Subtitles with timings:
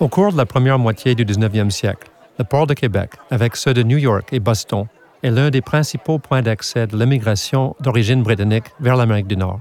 [0.00, 3.74] Au cours de la première moitié du 19e siècle, le port de Québec, avec ceux
[3.74, 4.86] de New York et Boston,
[5.22, 9.60] est l'un des principaux points d'accès de l'immigration d'origine britannique vers l'Amérique du Nord.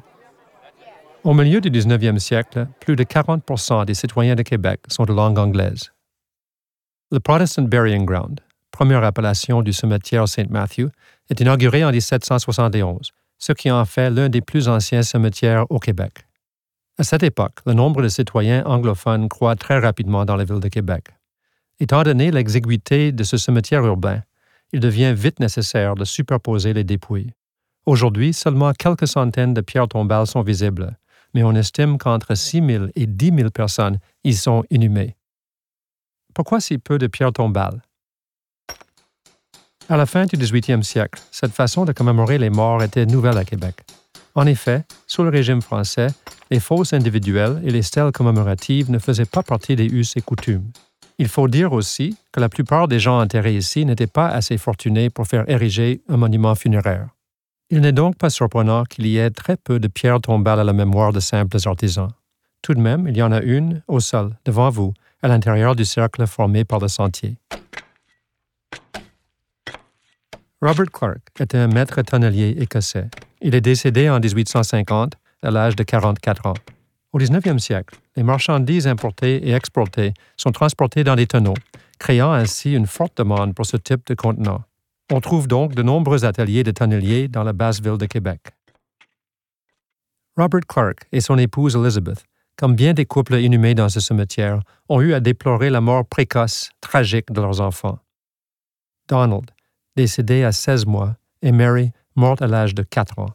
[1.24, 5.40] Au milieu du 19e siècle, plus de 40 des citoyens de Québec sont de langue
[5.40, 5.94] anglaise.
[7.12, 8.42] Le Protestant Burying Ground,
[8.72, 10.50] première appellation du cimetière St.
[10.50, 10.88] Matthew,
[11.30, 16.23] est inauguré en 1771, ce qui en fait l'un des plus anciens cimetières au Québec.
[17.00, 20.68] À cette époque, le nombre de citoyens anglophones croît très rapidement dans la ville de
[20.68, 21.08] Québec.
[21.80, 24.22] Étant donné l'exiguïté de ce cimetière urbain,
[24.74, 27.34] il devient vite nécessaire de superposer les dépouilles.
[27.88, 30.96] Aujourd'hui, seulement quelques centaines de pierres tombales sont visibles,
[31.34, 35.16] mais on estime qu'entre 6 000 et 10 000 personnes y sont inhumées.
[36.36, 37.82] Pourquoi si peu de pierres tombales?
[39.90, 43.46] À la fin du 18e siècle, cette façon de commémorer les morts était nouvelle à
[43.46, 43.84] Québec.
[44.36, 46.08] En effet, sous le régime français,
[46.50, 50.72] les fosses individuelles et les stèles commémoratives ne faisaient pas partie des us et coutumes.
[51.20, 55.12] Il faut dire aussi que la plupart des gens enterrés ici n'étaient pas assez fortunés
[55.12, 57.10] pour faire ériger un monument funéraire.
[57.70, 60.74] Il n'est donc pas surprenant qu'il y ait très peu de pierres tombales à la
[60.74, 62.10] mémoire de simples artisans.
[62.62, 65.86] Tout de même, il y en a une au sol, devant vous, à l'intérieur du
[65.86, 67.36] cercle formé par le sentier.
[70.62, 73.10] Robert Clark était un maître tonnelier écossais.
[73.46, 76.54] Il est décédé en 1850 à l'âge de 44 ans.
[77.12, 81.58] Au 19e siècle, les marchandises importées et exportées sont transportées dans des tonneaux,
[82.00, 84.64] créant ainsi une forte demande pour ce type de contenant.
[85.12, 88.40] On trouve donc de nombreux ateliers de tonneliers dans la basse ville de Québec.
[90.38, 92.24] Robert Clark et son épouse Elizabeth,
[92.56, 96.72] comme bien des couples inhumés dans ce cimetière, ont eu à déplorer la mort précoce,
[96.80, 98.00] tragique de leurs enfants.
[99.10, 99.52] Donald,
[99.98, 103.30] décédé à 16 mois, et Mary, morte à l'âge de 4 ans.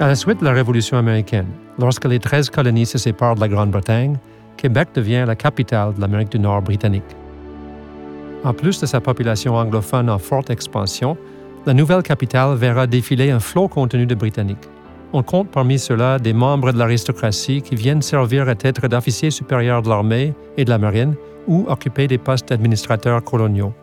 [0.00, 1.48] À la suite de la Révolution américaine,
[1.78, 4.16] lorsque les 13 colonies se séparent de la Grande-Bretagne,
[4.56, 7.16] Québec devient la capitale de l'Amérique du Nord britannique.
[8.42, 11.18] En plus de sa population anglophone en forte expansion,
[11.66, 14.68] la nouvelle capitale verra défiler un flot contenu de Britanniques.
[15.12, 19.82] On compte parmi ceux-là des membres de l'aristocratie qui viennent servir à titre d'officiers supérieurs
[19.82, 21.16] de l'armée et de la marine
[21.48, 23.74] ou occuper des postes d'administrateurs coloniaux.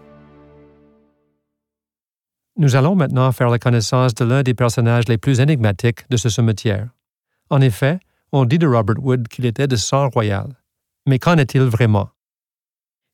[2.56, 6.30] Nous allons maintenant faire la connaissance de l'un des personnages les plus énigmatiques de ce
[6.30, 6.88] cimetière.
[7.50, 8.00] En effet,
[8.32, 10.48] on dit de Robert Wood qu'il était de sang royal.
[11.06, 12.10] Mais qu'en est-il vraiment?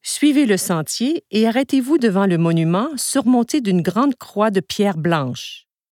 [0.04, 5.66] Suivez le sentier et arrêtez-vous devant le monument surmonté d'une grande croix de pierre blanche.